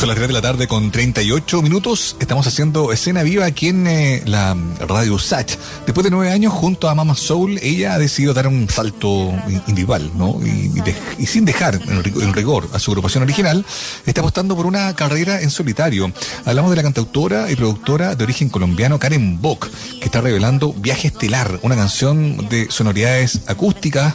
Son 0.00 0.08
las 0.08 0.16
3 0.16 0.28
de 0.28 0.32
la 0.32 0.40
tarde 0.40 0.66
con 0.66 0.90
38 0.90 1.60
minutos. 1.60 2.16
Estamos 2.20 2.46
haciendo 2.46 2.90
escena 2.90 3.22
viva 3.22 3.44
aquí 3.44 3.68
en 3.68 3.86
eh, 3.86 4.22
la 4.24 4.56
radio 4.88 5.18
Sach. 5.18 5.58
Después 5.84 6.04
de 6.04 6.10
nueve 6.10 6.32
años, 6.32 6.54
junto 6.54 6.88
a 6.88 6.94
Mama 6.94 7.14
Soul, 7.14 7.58
ella 7.60 7.92
ha 7.92 7.98
decidido 7.98 8.32
dar 8.32 8.48
un 8.48 8.66
salto 8.70 9.30
individual, 9.66 10.10
¿no? 10.16 10.40
Y, 10.42 11.26
sin 11.26 11.44
dejar 11.44 11.78
en 11.86 12.32
rigor 12.32 12.66
a 12.72 12.78
su 12.78 12.92
agrupación 12.92 13.24
original, 13.24 13.66
está 14.06 14.22
apostando 14.22 14.56
por 14.56 14.64
una 14.64 14.96
carrera 14.96 15.42
en 15.42 15.50
solitario. 15.50 16.10
Hablamos 16.46 16.70
de 16.70 16.76
la 16.78 16.82
cantautora 16.82 17.50
y 17.50 17.56
productora 17.56 18.14
de 18.14 18.24
origen 18.24 18.48
colombiano 18.48 18.98
Karen 18.98 19.42
Bock, 19.42 19.68
que 19.98 20.06
está 20.06 20.22
revelando 20.22 20.72
Viaje 20.72 21.08
Estelar, 21.08 21.60
una 21.60 21.76
canción 21.76 22.48
de 22.48 22.70
sonoridades 22.70 23.42
acústicas 23.48 24.14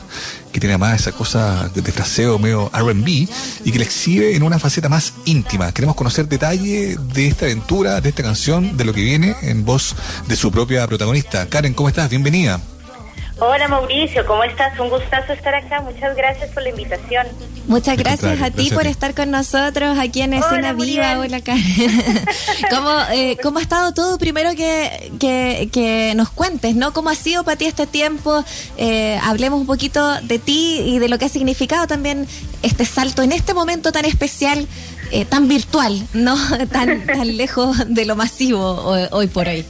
que 0.56 0.62
tiene 0.62 0.78
más 0.78 1.02
esa 1.02 1.12
cosa 1.12 1.70
de, 1.76 1.82
fraseo 1.92 2.40
medio 2.40 2.72
RB 2.74 3.28
y 3.66 3.72
que 3.74 3.78
la 3.78 3.84
exhibe 3.84 4.38
en 4.38 4.42
una 4.42 4.58
faceta 4.58 4.88
más 4.88 5.12
íntima. 5.26 5.74
Queremos 5.74 5.98
conocer 5.98 6.30
detalle 6.30 6.96
de 7.14 7.28
esta 7.28 7.44
aventura, 7.44 8.00
de 8.00 8.08
esta 8.08 8.24
canción, 8.24 8.78
de 8.78 8.86
lo 8.86 8.94
que 8.94 9.02
viene 9.02 9.36
en 9.42 9.66
voz 9.66 9.94
de 10.30 10.38
su 10.38 10.54
propia 10.54 10.88
protagonista. 10.88 11.48
Karen, 11.48 11.74
¿cómo 11.74 11.90
estás? 11.90 12.10
Bienvenida. 12.10 12.62
Hola 13.38 13.68
Mauricio, 13.68 14.26
¿cómo 14.26 14.46
estás? 14.46 14.80
Un 14.80 14.90
gustazo 14.90 15.34
estar 15.34 15.54
acá. 15.54 15.82
Muchas 15.82 16.16
gracias 16.16 16.50
por 16.52 16.64
la 16.64 16.70
invitación. 16.70 17.28
Muchas 17.68 17.98
gracias 17.98 18.42
a 18.42 18.50
ti 18.50 18.70
por 18.72 18.88
estar 18.88 19.14
con 19.14 19.30
nosotros 19.30 19.98
aquí 20.00 20.22
en 20.22 20.36
Escena 20.36 20.72
Viva. 20.72 21.20
Hola 21.20 21.42
Karen. 21.42 21.64
¿Cómo, 22.70 22.92
eh, 23.12 23.36
¿Cómo 23.44 23.60
ha 23.60 23.62
estado 23.62 23.94
todo? 23.94 24.18
Primero 24.18 24.52
que, 24.56 25.12
que, 25.20 26.14
nos 26.16 26.30
cuentes, 26.30 26.76
¿no? 26.76 26.94
¿Cómo 26.94 27.10
ha 27.10 27.16
sido 27.16 27.44
para 27.44 27.58
ti 27.58 27.66
este 27.66 27.88
tiempo? 27.88 28.42
Eh, 28.78 29.20
hablemos 29.22 29.60
un 29.60 29.68
poquito 29.68 30.22
de 30.22 30.40
ti 30.40 30.80
y 30.86 31.00
de 31.00 31.10
lo 31.10 31.20
que 31.20 31.26
ha 31.26 31.30
significado 31.30 31.88
también 31.88 32.28
este 32.62 32.86
salto 32.86 33.22
en 33.22 33.34
este 33.34 33.54
momento 33.54 33.92
tan 33.92 34.06
especial, 34.06 34.66
eh, 35.12 35.26
tan 35.26 35.50
virtual, 35.50 36.08
¿no? 36.14 36.38
tan, 36.72 37.06
tan 37.06 37.36
lejos 37.36 37.84
de 37.88 38.06
lo 38.06 38.16
masivo 38.16 38.82
hoy 39.12 39.28
por 39.28 39.50
hoy. 39.50 39.66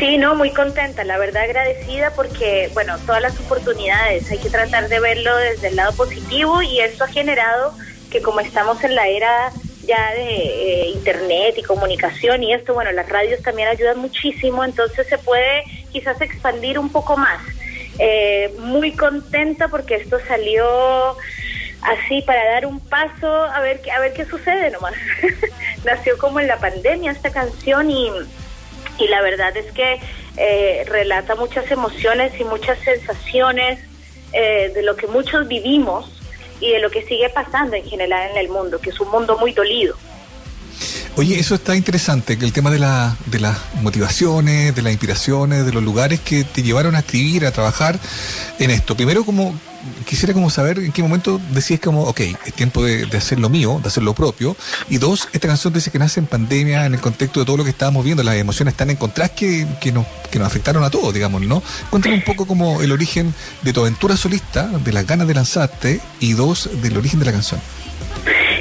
Sí, 0.00 0.16
no, 0.16 0.34
muy 0.34 0.50
contenta, 0.50 1.04
la 1.04 1.18
verdad 1.18 1.42
agradecida 1.42 2.10
porque, 2.16 2.70
bueno, 2.72 2.96
todas 3.04 3.20
las 3.20 3.38
oportunidades 3.38 4.30
hay 4.30 4.38
que 4.38 4.48
tratar 4.48 4.88
de 4.88 4.98
verlo 4.98 5.36
desde 5.36 5.68
el 5.68 5.76
lado 5.76 5.92
positivo 5.92 6.62
y 6.62 6.80
esto 6.80 7.04
ha 7.04 7.08
generado 7.08 7.74
que 8.10 8.22
como 8.22 8.40
estamos 8.40 8.82
en 8.82 8.94
la 8.94 9.08
era 9.08 9.52
ya 9.84 10.12
de 10.14 10.22
eh, 10.22 10.88
internet 10.88 11.56
y 11.58 11.62
comunicación 11.62 12.42
y 12.42 12.54
esto, 12.54 12.72
bueno, 12.72 12.92
las 12.92 13.10
radios 13.10 13.42
también 13.42 13.68
ayudan 13.68 13.98
muchísimo, 13.98 14.64
entonces 14.64 15.06
se 15.06 15.18
puede 15.18 15.64
quizás 15.92 16.18
expandir 16.22 16.78
un 16.78 16.90
poco 16.90 17.18
más. 17.18 17.42
Eh, 17.98 18.54
muy 18.58 18.92
contenta 18.92 19.68
porque 19.68 19.96
esto 19.96 20.18
salió 20.26 21.14
así 21.82 22.22
para 22.22 22.42
dar 22.52 22.64
un 22.64 22.80
paso 22.80 23.30
a 23.30 23.60
ver 23.60 23.82
a 23.94 24.00
ver 24.00 24.14
qué 24.14 24.24
sucede 24.24 24.70
nomás. 24.70 24.94
Nació 25.84 26.16
como 26.16 26.40
en 26.40 26.46
la 26.46 26.56
pandemia 26.56 27.12
esta 27.12 27.30
canción 27.30 27.90
y 27.90 28.10
y 29.00 29.08
la 29.08 29.22
verdad 29.22 29.56
es 29.56 29.72
que 29.72 29.98
eh, 30.36 30.84
relata 30.86 31.34
muchas 31.34 31.70
emociones 31.70 32.32
y 32.38 32.44
muchas 32.44 32.78
sensaciones 32.80 33.78
eh, 34.32 34.70
de 34.74 34.82
lo 34.82 34.96
que 34.96 35.06
muchos 35.06 35.48
vivimos 35.48 36.10
y 36.60 36.70
de 36.70 36.78
lo 36.80 36.90
que 36.90 37.02
sigue 37.06 37.28
pasando 37.30 37.76
en 37.76 37.84
general 37.84 38.30
en 38.30 38.36
el 38.36 38.48
mundo, 38.48 38.80
que 38.80 38.90
es 38.90 39.00
un 39.00 39.10
mundo 39.10 39.38
muy 39.38 39.52
dolido. 39.52 39.96
Oye, 41.16 41.38
eso 41.38 41.56
está 41.56 41.74
interesante, 41.74 42.38
el 42.40 42.52
tema 42.52 42.70
de, 42.70 42.78
la, 42.78 43.16
de 43.26 43.40
las 43.40 43.58
motivaciones, 43.82 44.74
de 44.74 44.82
las 44.82 44.92
inspiraciones, 44.92 45.66
de 45.66 45.72
los 45.72 45.82
lugares 45.82 46.20
que 46.20 46.44
te 46.44 46.62
llevaron 46.62 46.94
a 46.94 47.00
escribir, 47.00 47.44
a 47.46 47.50
trabajar 47.50 47.98
en 48.58 48.70
esto. 48.70 48.96
Primero, 48.96 49.24
como 49.24 49.58
quisiera 50.06 50.34
como 50.34 50.50
saber 50.50 50.78
en 50.78 50.92
qué 50.92 51.02
momento 51.02 51.40
decís 51.50 51.80
como, 51.80 52.04
ok, 52.04 52.20
es 52.46 52.54
tiempo 52.54 52.82
de, 52.84 53.06
hacer 53.16 53.38
lo 53.38 53.48
mío, 53.48 53.78
de 53.82 53.88
hacer 53.88 54.02
lo 54.02 54.14
propio. 54.14 54.56
Y 54.88 54.98
dos, 54.98 55.28
esta 55.32 55.48
canción 55.48 55.72
dice 55.72 55.90
que 55.90 55.98
nace 55.98 56.20
en 56.20 56.26
pandemia, 56.26 56.86
en 56.86 56.94
el 56.94 57.00
contexto 57.00 57.40
de 57.40 57.46
todo 57.46 57.58
lo 57.58 57.64
que 57.64 57.70
estábamos 57.70 58.04
viendo, 58.04 58.22
las 58.22 58.36
emociones 58.36 58.74
tan 58.74 58.90
encontradas 58.90 59.32
que, 59.32 59.66
que, 59.80 59.92
nos, 59.92 60.06
que 60.30 60.38
nos 60.38 60.46
afectaron 60.46 60.84
a 60.84 60.90
todos, 60.90 61.12
digamos, 61.14 61.42
¿no? 61.42 61.62
Cuéntame 61.90 62.14
un 62.14 62.22
poco 62.22 62.46
como 62.46 62.82
el 62.82 62.92
origen 62.92 63.34
de 63.62 63.72
tu 63.72 63.80
aventura 63.80 64.16
solista, 64.16 64.66
de 64.66 64.92
las 64.92 65.06
ganas 65.06 65.26
de 65.26 65.34
lanzarte, 65.34 66.00
y 66.20 66.32
dos, 66.32 66.68
del 66.82 66.96
origen 66.96 67.18
de 67.20 67.26
la 67.26 67.32
canción. 67.32 67.60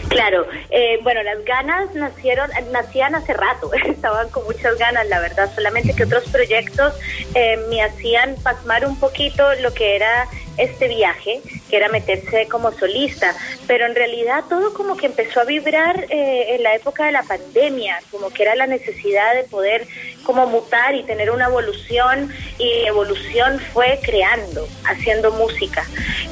Claro, 0.10 0.48
eh, 0.72 1.00
bueno, 1.04 1.22
las 1.24 1.44
ganas 1.46 1.94
nacieron, 1.94 2.50
nacían 2.72 3.16
hace 3.16 3.34
rato, 3.34 3.72
estaban 3.86 4.30
con 4.30 4.44
muchas 4.44 4.78
ganas, 4.78 5.08
la 5.08 5.20
verdad, 5.20 5.50
solamente 5.54 5.94
que 5.94 6.04
otros 6.04 6.24
proyectos 6.26 6.94
eh, 7.36 7.58
me 7.70 7.82
hacían 7.84 8.36
pasmar 8.44 8.86
un 8.86 9.00
poquito 9.00 9.44
lo 9.62 9.74
que 9.74 9.96
era 9.96 10.28
este 10.60 10.88
viaje, 10.88 11.42
que 11.70 11.78
era 11.78 11.90
meterse 11.90 12.48
como 12.48 12.72
solista, 12.72 13.36
pero 13.68 13.86
en 13.86 13.96
realidad 13.96 14.44
todo 14.50 14.74
como 14.74 14.98
que 14.98 15.08
empezó 15.08 15.42
a 15.42 15.46
vibrar 15.46 16.06
eh, 16.10 16.56
en 16.56 16.64
la 16.64 16.76
época 16.76 17.06
de 17.06 17.12
la 17.12 17.24
pandemia, 17.24 18.00
como 18.12 18.30
que 18.30 18.44
era 18.44 18.56
la 18.56 18.68
necesidad 18.68 19.36
de 19.36 19.44
poder 19.44 19.88
como 20.24 20.46
mutar 20.48 20.96
y 20.96 21.04
tener 21.04 21.32
una 21.32 21.46
evolución 21.46 22.32
y 22.58 22.86
evolución 22.86 23.60
fue 23.74 24.00
creando, 24.04 24.68
haciendo 24.86 25.32
música. 25.32 25.84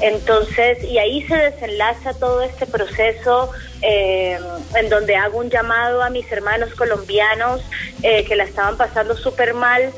Entonces, 0.02 0.84
y 0.84 1.00
ahí 1.00 1.26
se 1.28 1.36
desenlaza 1.36 2.14
todo 2.14 2.42
este 2.44 2.68
proceso 2.68 3.52
eh, 3.82 4.38
en 4.76 4.90
donde 4.90 5.16
hago 5.16 5.40
un 5.40 5.50
llamado 5.50 6.04
a 6.04 6.10
mis 6.10 6.32
hermanos 6.32 6.74
colombianos 6.76 7.62
eh, 8.04 8.24
que 8.26 8.36
la 8.36 8.44
estaban 8.44 8.78
pasando 8.78 9.16
súper 9.16 9.54
mal 9.54 9.92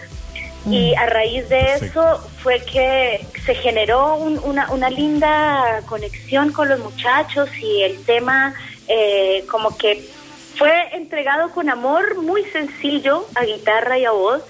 y 0.65 0.93
a 0.95 1.05
raíz 1.05 1.47
de 1.49 1.73
eso 1.75 2.19
fue 2.43 2.59
que 2.59 3.25
se 3.45 3.55
generó 3.55 4.15
una, 4.15 4.71
una 4.71 4.89
linda 4.89 5.81
conexión 5.85 6.51
con 6.51 6.67
los 6.69 6.79
muchachos 6.79 7.49
y 7.61 7.83
el 7.83 8.03
tema 8.03 8.53
eh, 8.87 9.45
como 9.49 9.77
que 9.77 10.05
fue 10.55 10.95
entregado 10.95 11.51
con 11.51 11.69
amor 11.69 12.21
muy 12.21 12.43
sencillo 12.45 13.25
a 13.35 13.45
guitarra 13.45 13.97
y 13.97 14.05
a 14.05 14.11
voz 14.11 14.43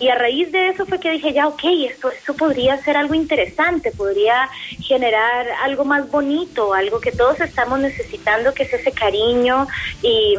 y 0.00 0.08
a 0.08 0.16
raíz 0.16 0.50
de 0.50 0.70
eso 0.70 0.86
fue 0.86 0.98
que 0.98 1.10
dije, 1.10 1.32
ya, 1.32 1.46
ok, 1.46 1.62
esto, 1.88 2.10
esto 2.10 2.34
podría 2.34 2.76
ser 2.82 2.96
algo 2.96 3.14
interesante, 3.14 3.92
podría 3.92 4.48
generar 4.82 5.46
algo 5.62 5.84
más 5.84 6.10
bonito, 6.10 6.74
algo 6.74 7.00
que 7.00 7.12
todos 7.12 7.40
estamos 7.40 7.78
necesitando, 7.78 8.52
que 8.52 8.64
es 8.64 8.72
ese 8.72 8.92
cariño 8.92 9.68
y, 10.02 10.34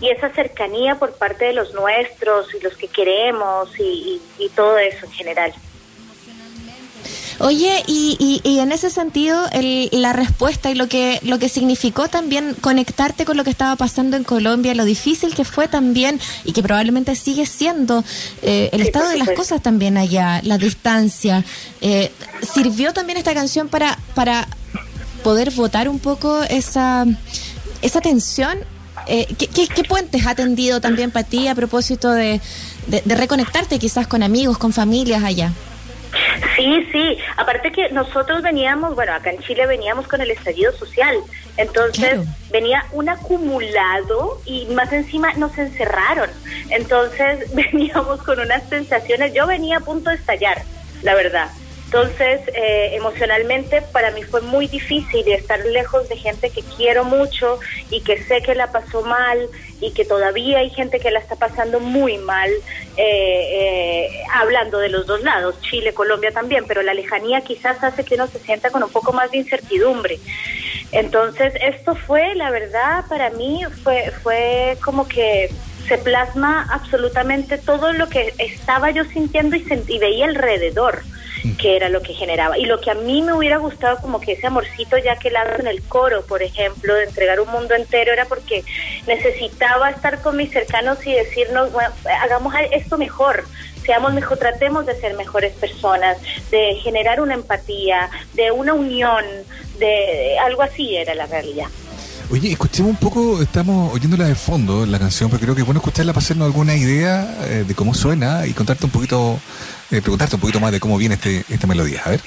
y 0.00 0.08
esa 0.08 0.30
cercanía 0.30 0.98
por 0.98 1.12
parte 1.12 1.46
de 1.46 1.52
los 1.52 1.74
nuestros 1.74 2.54
y 2.54 2.60
los 2.60 2.76
que 2.76 2.88
queremos 2.88 3.68
y 3.78 4.20
todo 4.54 4.78
eso 4.78 5.04
en 5.04 5.12
general. 5.12 5.52
Oye, 7.38 7.82
y, 7.86 8.40
y, 8.44 8.58
en 8.60 8.72
ese 8.72 8.88
sentido, 8.88 9.46
el, 9.52 9.90
la 9.92 10.14
respuesta 10.14 10.70
y 10.70 10.74
lo 10.74 10.88
que, 10.88 11.20
lo 11.22 11.38
que 11.38 11.50
significó 11.50 12.08
también 12.08 12.56
conectarte 12.60 13.26
con 13.26 13.36
lo 13.36 13.44
que 13.44 13.50
estaba 13.50 13.76
pasando 13.76 14.16
en 14.16 14.24
Colombia, 14.24 14.74
lo 14.74 14.86
difícil 14.86 15.34
que 15.34 15.44
fue 15.44 15.68
también 15.68 16.18
y 16.44 16.52
que 16.52 16.62
probablemente 16.62 17.14
sigue 17.14 17.44
siendo 17.44 18.02
eh, 18.40 18.70
el 18.72 18.80
estado 18.80 19.10
de 19.10 19.18
las 19.18 19.30
cosas 19.30 19.62
también 19.62 19.98
allá, 19.98 20.40
la 20.44 20.56
distancia. 20.56 21.44
Eh, 21.82 22.10
¿Sirvió 22.40 22.94
también 22.94 23.18
esta 23.18 23.34
canción 23.34 23.68
para, 23.68 23.98
para 24.14 24.48
poder 25.22 25.50
votar 25.50 25.90
un 25.90 25.98
poco 25.98 26.42
esa, 26.44 27.04
esa 27.82 28.00
tensión? 28.00 28.58
Eh, 29.08 29.26
¿qué, 29.36 29.48
qué, 29.48 29.84
puentes 29.84 30.26
ha 30.26 30.34
tendido 30.34 30.80
también 30.80 31.10
para 31.10 31.26
ti 31.26 31.48
a 31.48 31.54
propósito 31.54 32.12
de, 32.12 32.40
de 32.86 33.14
reconectarte 33.14 33.78
quizás 33.78 34.06
con 34.06 34.22
amigos, 34.22 34.56
con 34.56 34.72
familias 34.72 35.22
allá? 35.22 35.52
Sí, 36.56 36.86
sí. 36.92 37.18
Aparte 37.36 37.72
que 37.72 37.90
nosotros 37.90 38.42
veníamos, 38.42 38.94
bueno, 38.94 39.12
acá 39.12 39.30
en 39.30 39.40
Chile 39.40 39.66
veníamos 39.66 40.06
con 40.06 40.20
el 40.20 40.30
estallido 40.30 40.72
social. 40.72 41.16
Entonces 41.56 42.20
venía 42.50 42.84
un 42.92 43.08
acumulado 43.08 44.40
y 44.44 44.66
más 44.66 44.92
encima 44.92 45.32
nos 45.34 45.56
encerraron. 45.58 46.30
Entonces 46.70 47.54
veníamos 47.54 48.22
con 48.22 48.40
unas 48.40 48.68
sensaciones. 48.68 49.32
Yo 49.34 49.46
venía 49.46 49.78
a 49.78 49.80
punto 49.80 50.10
de 50.10 50.16
estallar, 50.16 50.62
la 51.02 51.14
verdad. 51.14 51.48
Entonces, 51.96 52.42
eh, 52.54 52.90
emocionalmente 52.92 53.80
para 53.80 54.10
mí 54.10 54.22
fue 54.22 54.42
muy 54.42 54.66
difícil 54.66 55.26
estar 55.32 55.58
lejos 55.64 56.06
de 56.10 56.16
gente 56.18 56.50
que 56.50 56.60
quiero 56.76 57.04
mucho 57.04 57.58
y 57.90 58.02
que 58.02 58.22
sé 58.22 58.42
que 58.42 58.54
la 58.54 58.70
pasó 58.70 59.00
mal 59.00 59.48
y 59.80 59.92
que 59.92 60.04
todavía 60.04 60.58
hay 60.58 60.68
gente 60.68 61.00
que 61.00 61.10
la 61.10 61.20
está 61.20 61.36
pasando 61.36 61.80
muy 61.80 62.18
mal, 62.18 62.50
eh, 62.98 62.98
eh, 62.98 64.10
hablando 64.34 64.78
de 64.78 64.90
los 64.90 65.06
dos 65.06 65.22
lados, 65.22 65.58
Chile, 65.62 65.94
Colombia 65.94 66.32
también, 66.32 66.66
pero 66.68 66.82
la 66.82 66.92
lejanía 66.92 67.40
quizás 67.40 67.82
hace 67.82 68.04
que 68.04 68.16
uno 68.16 68.26
se 68.26 68.40
sienta 68.40 68.68
con 68.68 68.82
un 68.82 68.90
poco 68.90 69.14
más 69.14 69.30
de 69.30 69.38
incertidumbre. 69.38 70.18
Entonces, 70.92 71.54
esto 71.62 71.94
fue, 71.94 72.34
la 72.34 72.50
verdad, 72.50 73.06
para 73.08 73.30
mí 73.30 73.62
fue, 73.82 74.12
fue 74.22 74.76
como 74.84 75.08
que 75.08 75.48
se 75.88 75.96
plasma 75.96 76.68
absolutamente 76.70 77.56
todo 77.56 77.94
lo 77.94 78.10
que 78.10 78.34
estaba 78.36 78.90
yo 78.90 79.04
sintiendo 79.04 79.56
y, 79.56 79.64
y 79.88 79.98
veía 79.98 80.26
alrededor 80.26 81.02
que 81.58 81.76
era 81.76 81.88
lo 81.88 82.02
que 82.02 82.14
generaba. 82.14 82.58
Y 82.58 82.66
lo 82.66 82.80
que 82.80 82.90
a 82.90 82.94
mí 82.94 83.22
me 83.22 83.32
hubiera 83.32 83.58
gustado 83.58 83.98
como 83.98 84.20
que 84.20 84.32
ese 84.32 84.46
amorcito 84.46 84.98
ya 84.98 85.16
que 85.16 85.30
hago 85.36 85.60
en 85.60 85.66
el 85.66 85.82
coro, 85.82 86.24
por 86.24 86.42
ejemplo, 86.42 86.94
de 86.94 87.04
entregar 87.04 87.40
un 87.40 87.48
mundo 87.50 87.74
entero, 87.74 88.12
era 88.12 88.24
porque 88.24 88.64
necesitaba 89.06 89.90
estar 89.90 90.22
con 90.22 90.36
mis 90.36 90.50
cercanos 90.50 91.04
y 91.06 91.12
decirnos, 91.12 91.70
hagamos 92.22 92.54
esto 92.72 92.98
mejor, 92.98 93.44
seamos 93.84 94.14
mejor, 94.14 94.38
tratemos 94.38 94.86
de 94.86 94.98
ser 95.00 95.14
mejores 95.14 95.52
personas, 95.54 96.18
de 96.50 96.74
generar 96.82 97.20
una 97.20 97.34
empatía, 97.34 98.10
de 98.34 98.50
una 98.50 98.74
unión, 98.74 99.24
de 99.78 100.38
algo 100.38 100.62
así 100.62 100.96
era 100.96 101.14
la 101.14 101.26
realidad. 101.26 101.68
Oye, 102.28 102.50
escuchemos 102.50 102.90
un 102.90 102.96
poco, 102.96 103.40
estamos 103.40 103.94
oyéndola 103.94 104.24
de 104.24 104.34
fondo 104.34 104.84
la 104.84 104.98
canción, 104.98 105.30
pero 105.30 105.40
creo 105.40 105.54
que 105.54 105.60
es 105.60 105.66
bueno 105.66 105.78
escucharla 105.78 106.12
para 106.12 106.24
hacernos 106.24 106.46
alguna 106.46 106.74
idea 106.74 107.36
eh, 107.44 107.64
de 107.66 107.74
cómo 107.76 107.94
suena 107.94 108.46
y 108.46 108.52
contarte 108.52 108.84
un 108.84 108.90
poquito, 108.90 109.38
eh, 109.92 110.00
preguntarte 110.02 110.34
un 110.34 110.40
poquito 110.40 110.58
más 110.58 110.72
de 110.72 110.80
cómo 110.80 110.98
viene 110.98 111.14
este, 111.14 111.44
esta 111.48 111.68
melodía. 111.68 112.02
A 112.04 112.10
ver. 112.10 112.20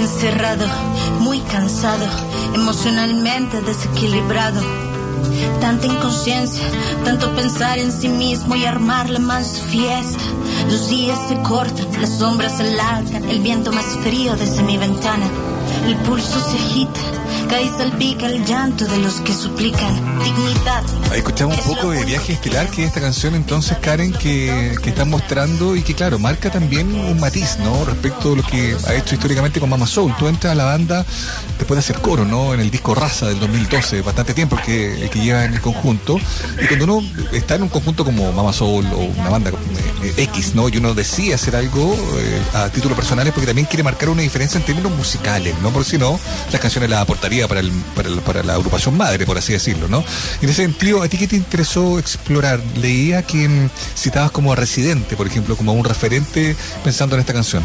Encerrado, 0.00 0.66
muy 1.20 1.38
cansado, 1.42 2.04
emocionalmente 2.54 3.60
desequilibrado 3.60 4.91
Tanta 5.60 5.86
inconsciencia, 5.86 6.64
tanto 7.04 7.34
pensar 7.34 7.78
en 7.78 7.92
sí 7.92 8.08
mismo 8.08 8.54
y 8.54 8.64
armarle 8.64 9.18
más 9.18 9.60
fiesta. 9.60 10.22
Los 10.70 10.88
días 10.88 11.18
se 11.28 11.40
cortan, 11.42 11.86
las 12.00 12.18
sombras 12.18 12.56
se 12.56 12.64
alargan, 12.64 13.24
el 13.28 13.40
viento 13.40 13.72
más 13.72 13.86
frío 14.02 14.36
desde 14.36 14.62
mi 14.62 14.76
ventana. 14.76 15.26
El 15.86 15.96
pulso 15.98 16.40
se 16.50 16.56
agita, 16.56 17.00
cae 17.48 17.64
y 17.64 17.68
salpica 17.68 18.26
el 18.26 18.44
llanto 18.44 18.86
de 18.86 18.98
los 18.98 19.14
que 19.20 19.34
suplican 19.34 19.94
dignidad. 20.22 20.84
Ahí 21.10 21.18
escuchamos 21.18 21.58
un 21.58 21.74
poco 21.74 21.90
de 21.90 22.04
Viaje 22.04 22.34
Estelar, 22.34 22.68
que 22.68 22.82
es 22.82 22.88
esta 22.88 23.00
canción 23.00 23.34
entonces, 23.34 23.76
Karen, 23.78 24.12
que, 24.12 24.76
que 24.82 24.90
está 24.90 25.04
mostrando 25.04 25.76
y 25.76 25.82
que, 25.82 25.94
claro, 25.94 26.18
marca 26.18 26.50
también 26.50 26.94
un 26.94 27.18
matiz, 27.20 27.58
¿no? 27.58 27.84
Respecto 27.84 28.32
a 28.32 28.36
lo 28.36 28.42
que 28.42 28.76
ha 28.86 28.94
hecho 28.94 29.14
históricamente 29.14 29.60
con 29.60 29.68
Mama 29.68 29.86
Soul. 29.86 30.14
Tú 30.18 30.28
entras 30.28 30.52
a 30.52 30.54
la 30.54 30.64
banda 30.64 31.04
después 31.58 31.76
de 31.76 31.80
hacer 31.80 32.00
coro, 32.00 32.24
¿no? 32.24 32.54
En 32.54 32.60
el 32.60 32.70
disco 32.70 32.94
Raza 32.94 33.26
del 33.26 33.40
2012, 33.40 34.02
bastante 34.02 34.34
tiempo 34.34 34.56
que, 34.64 35.10
que 35.12 35.20
lleva 35.20 35.44
en 35.44 35.54
el 35.54 35.60
conjunto. 35.60 36.16
Y 36.62 36.66
cuando 36.66 36.84
uno 36.84 37.08
está 37.32 37.56
en 37.56 37.64
un 37.64 37.68
conjunto 37.68 38.04
como 38.04 38.32
Mama 38.32 38.52
Soul 38.52 38.86
o 38.92 38.98
una 38.98 39.30
banda 39.30 39.50
eh, 40.02 40.14
X, 40.16 40.54
¿no? 40.54 40.68
Y 40.68 40.78
uno 40.78 40.94
decide 40.94 41.34
hacer 41.34 41.56
algo 41.56 41.94
eh, 42.18 42.42
a 42.54 42.68
título 42.68 42.94
personal 42.94 43.26
es 43.26 43.32
porque 43.32 43.46
también 43.46 43.66
quiere 43.66 43.82
marcar 43.82 44.08
una 44.08 44.22
diferencia 44.22 44.58
en 44.58 44.64
términos 44.64 44.92
musicales, 44.92 45.51
¿no? 45.62 45.70
Porque 45.70 45.90
si 45.90 45.98
no, 45.98 46.18
las 46.50 46.60
canciones 46.60 46.90
las 46.90 47.00
aportaría 47.00 47.48
para, 47.48 47.60
el, 47.60 47.72
para, 48.24 48.42
la 48.42 48.54
agrupación 48.54 48.96
madre, 48.96 49.26
por 49.26 49.38
así 49.38 49.52
decirlo, 49.52 49.88
¿no? 49.88 50.04
En 50.40 50.48
ese 50.48 50.62
sentido, 50.62 51.02
¿a 51.02 51.08
ti 51.08 51.18
qué 51.18 51.26
te 51.28 51.36
interesó 51.36 51.98
explorar? 51.98 52.60
Leía 52.80 53.22
que 53.22 53.48
mm, 53.48 53.70
citabas 53.96 54.30
como 54.30 54.52
a 54.52 54.56
Residente, 54.56 55.16
por 55.16 55.26
ejemplo, 55.26 55.56
como 55.56 55.72
un 55.72 55.84
referente 55.84 56.56
pensando 56.84 57.16
en 57.16 57.20
esta 57.20 57.32
canción. 57.32 57.64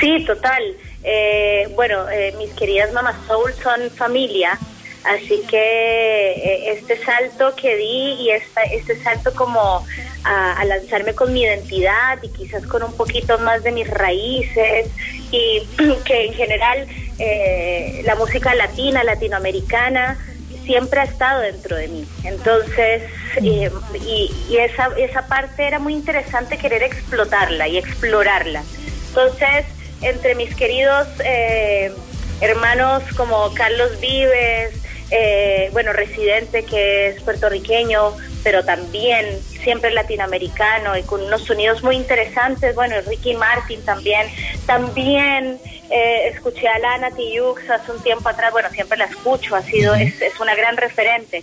Sí, 0.00 0.24
total. 0.26 0.62
Eh, 1.02 1.68
bueno, 1.74 2.10
eh, 2.10 2.34
mis 2.38 2.50
queridas 2.54 2.92
mamás 2.92 3.14
Soul 3.28 3.52
son 3.62 3.90
familia, 3.90 4.58
así 5.04 5.40
que 5.48 6.32
eh, 6.32 6.72
este 6.72 7.02
salto 7.04 7.54
que 7.54 7.76
di 7.76 8.14
y 8.22 8.30
este 8.30 9.00
salto 9.02 9.32
como 9.32 9.86
a, 10.24 10.60
a, 10.60 10.64
lanzarme 10.64 11.14
con 11.14 11.32
mi 11.32 11.42
identidad 11.42 12.18
y 12.22 12.28
quizás 12.30 12.66
con 12.66 12.82
un 12.82 12.92
poquito 12.94 13.38
más 13.38 13.62
de 13.62 13.70
mis 13.70 13.88
raíces 13.88 14.88
y 15.30 15.66
que 16.04 16.26
en 16.26 16.34
general 16.34 16.86
eh, 17.18 18.02
la 18.04 18.14
música 18.16 18.54
latina, 18.54 19.04
latinoamericana, 19.04 20.18
siempre 20.64 21.00
ha 21.00 21.04
estado 21.04 21.40
dentro 21.42 21.76
de 21.76 21.88
mí. 21.88 22.06
Entonces, 22.24 23.02
eh, 23.36 23.70
y, 24.04 24.30
y, 24.48 24.56
esa, 24.58 24.90
esa 24.98 25.26
parte 25.28 25.66
era 25.66 25.78
muy 25.78 25.94
interesante 25.94 26.58
querer 26.58 26.82
explotarla 26.82 27.68
y 27.68 27.78
explorarla. 27.78 28.62
Entonces, 29.08 29.64
entre 30.02 30.34
mis 30.34 30.54
queridos 30.54 31.06
eh, 31.24 31.92
hermanos 32.40 33.02
como 33.16 33.52
Carlos 33.54 33.98
Vives, 34.00 34.74
eh, 35.10 35.70
bueno, 35.72 35.92
residente 35.92 36.64
que 36.64 37.08
es 37.08 37.22
puertorriqueño, 37.22 38.12
pero 38.46 38.64
también 38.64 39.40
siempre 39.64 39.90
latinoamericano 39.90 40.96
y 40.96 41.02
con 41.02 41.20
unos 41.20 41.42
sonidos 41.42 41.82
muy 41.82 41.96
interesantes. 41.96 42.76
Bueno, 42.76 42.94
Ricky 43.04 43.34
Martin 43.34 43.84
también. 43.84 44.28
También 44.66 45.58
eh, 45.90 46.28
escuché 46.32 46.68
a 46.68 46.78
Lana 46.78 47.10
Tijoux 47.10 47.58
hace 47.68 47.90
un 47.90 48.00
tiempo 48.04 48.28
atrás. 48.28 48.52
Bueno, 48.52 48.70
siempre 48.70 48.98
la 48.98 49.06
escucho, 49.06 49.56
ha 49.56 49.62
sido, 49.62 49.96
es, 49.96 50.22
es 50.22 50.38
una 50.38 50.54
gran 50.54 50.76
referente. 50.76 51.42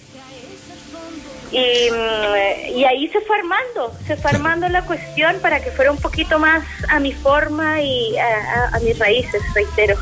Y, 1.52 1.92
mm, 1.92 2.78
y, 2.78 2.86
ahí 2.86 3.10
se 3.10 3.20
fue 3.20 3.36
armando, 3.36 3.94
se 4.08 4.16
fue 4.16 4.32
armando 4.32 4.70
la 4.70 4.84
cuestión 4.84 5.42
para 5.42 5.62
que 5.62 5.72
fuera 5.72 5.92
un 5.92 6.00
poquito 6.00 6.40
más 6.40 6.64
a 6.88 7.02
mi 7.02 7.12
forma 7.12 7.82
y 7.82 8.18
a, 8.18 8.70
a, 8.72 8.78
a 8.78 8.80
mis 8.80 8.98
raíces, 8.98 9.42
reitero. 9.54 9.98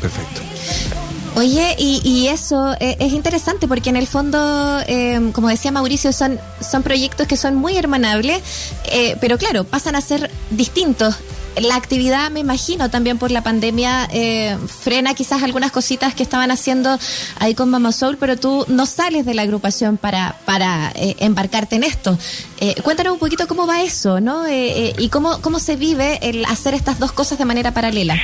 Perfecto. 0.00 0.93
Oye, 1.36 1.74
y, 1.78 2.00
y 2.04 2.28
eso 2.28 2.74
eh, 2.78 2.96
es 3.00 3.12
interesante 3.12 3.66
porque 3.66 3.90
en 3.90 3.96
el 3.96 4.06
fondo, 4.06 4.78
eh, 4.86 5.30
como 5.32 5.48
decía 5.48 5.72
Mauricio, 5.72 6.12
son, 6.12 6.38
son 6.60 6.84
proyectos 6.84 7.26
que 7.26 7.36
son 7.36 7.56
muy 7.56 7.76
hermanables, 7.76 8.40
eh, 8.84 9.16
pero 9.20 9.36
claro, 9.36 9.64
pasan 9.64 9.96
a 9.96 10.00
ser 10.00 10.30
distintos 10.50 11.16
la 11.60 11.76
actividad, 11.76 12.30
me 12.30 12.40
imagino, 12.40 12.90
también 12.90 13.18
por 13.18 13.30
la 13.30 13.42
pandemia, 13.42 14.08
eh, 14.12 14.56
frena 14.82 15.14
quizás 15.14 15.42
algunas 15.42 15.72
cositas 15.72 16.14
que 16.14 16.22
estaban 16.22 16.50
haciendo 16.50 16.98
ahí 17.38 17.54
con 17.54 17.70
Mama 17.70 17.92
Soul, 17.92 18.16
pero 18.18 18.36
tú 18.36 18.64
no 18.68 18.86
sales 18.86 19.24
de 19.26 19.34
la 19.34 19.42
agrupación 19.42 19.96
para, 19.96 20.36
para 20.44 20.92
eh, 20.94 21.16
embarcarte 21.20 21.76
en 21.76 21.84
esto. 21.84 22.18
Eh, 22.60 22.74
cuéntanos 22.82 23.14
un 23.14 23.18
poquito 23.18 23.46
cómo 23.46 23.66
va 23.66 23.82
eso, 23.82 24.20
¿no? 24.20 24.44
y 24.48 25.08
cómo, 25.08 25.40
cómo 25.40 25.58
se 25.58 25.76
vive 25.76 26.18
el 26.22 26.44
hacer 26.44 26.74
estas 26.74 26.98
dos 26.98 27.12
cosas 27.12 27.38
de 27.38 27.44
manera 27.44 27.72
paralela. 27.72 28.16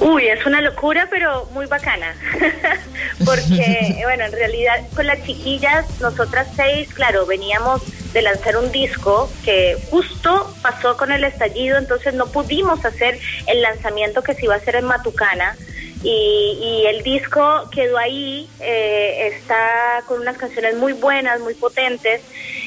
Uy, 0.00 0.26
es 0.26 0.44
una 0.44 0.60
locura, 0.60 1.08
pero 1.10 1.48
muy 1.52 1.66
bacana. 1.66 2.14
Porque, 3.24 4.00
bueno, 4.04 4.24
en 4.24 4.32
realidad 4.32 4.74
con 4.94 5.06
las 5.06 5.22
chiquillas, 5.24 5.86
nosotras 6.00 6.48
seis, 6.54 6.92
claro, 6.92 7.26
veníamos 7.26 7.82
de 8.16 8.22
lanzar 8.22 8.56
un 8.56 8.72
disco 8.72 9.30
que 9.44 9.76
justo 9.90 10.50
pasó 10.62 10.96
con 10.96 11.12
el 11.12 11.22
estallido, 11.22 11.76
entonces 11.76 12.14
no 12.14 12.26
pudimos 12.28 12.82
hacer 12.82 13.18
el 13.46 13.60
lanzamiento 13.60 14.22
que 14.22 14.32
se 14.32 14.46
iba 14.46 14.54
a 14.54 14.56
hacer 14.56 14.76
en 14.76 14.86
Matucana. 14.86 15.54
Y, 16.02 16.58
y 16.60 16.86
el 16.86 17.02
disco 17.02 17.68
quedó 17.70 17.98
ahí, 17.98 18.48
eh, 18.60 19.32
está 19.34 20.02
con 20.06 20.20
unas 20.20 20.36
canciones 20.36 20.76
muy 20.76 20.92
buenas, 20.92 21.40
muy 21.40 21.54
potentes, 21.54 22.20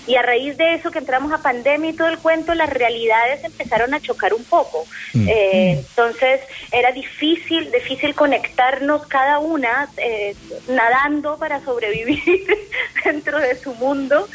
y 0.09 0.15
a 0.15 0.23
raíz 0.23 0.57
de 0.57 0.73
eso 0.73 0.89
que 0.89 0.97
entramos 0.97 1.31
a 1.31 1.37
pandemia 1.37 1.91
y 1.91 1.93
todo 1.93 2.07
el 2.07 2.17
cuento, 2.17 2.55
las 2.55 2.71
realidades 2.71 3.43
empezaron 3.43 3.93
a 3.93 4.01
chocar 4.01 4.33
un 4.33 4.43
poco. 4.43 4.87
Mm. 5.13 5.27
Eh, 5.29 5.71
entonces 5.73 6.41
era 6.71 6.91
difícil, 6.91 7.71
difícil 7.71 8.15
conectarnos 8.15 9.05
cada 9.05 9.37
una, 9.37 9.87
eh, 9.97 10.35
nadando 10.67 11.37
para 11.37 11.63
sobrevivir 11.63 12.23
dentro 13.05 13.39
de 13.39 13.55
su 13.55 13.75
mundo. 13.75 14.27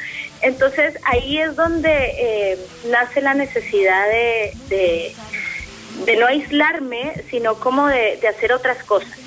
Entonces 0.42 0.96
ahí 1.06 1.38
es 1.38 1.56
donde 1.56 1.90
eh, 1.90 2.58
nace 2.88 3.20
la 3.20 3.34
necesidad 3.34 4.06
de, 4.06 4.52
de, 4.68 5.14
de, 6.04 6.16
no 6.16 6.26
aislarme, 6.26 7.22
sino 7.30 7.54
como 7.56 7.86
de, 7.88 8.18
de 8.20 8.28
hacer 8.28 8.52
otras 8.52 8.82
cosas 8.84 9.24